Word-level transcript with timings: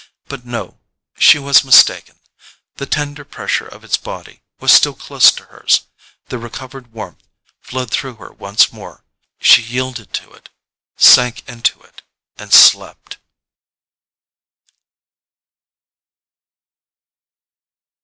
But 0.25 0.43
no—she 0.47 1.37
was 1.37 1.63
mistaken—the 1.63 2.87
tender 2.87 3.23
pressure 3.23 3.67
of 3.67 3.83
its 3.83 3.97
body 3.97 4.41
was 4.59 4.73
still 4.73 4.95
close 4.95 5.31
to 5.33 5.43
hers: 5.45 5.81
the 6.29 6.39
recovered 6.39 6.91
warmth 6.91 7.21
flowed 7.59 7.91
through 7.91 8.15
her 8.15 8.31
once 8.33 8.73
more, 8.73 9.05
she 9.39 9.61
yielded 9.61 10.11
to 10.13 10.31
it, 10.31 10.49
sank 10.97 11.47
into 11.47 11.79
it, 11.83 12.01
and 12.35 12.51
slept. 12.51 13.17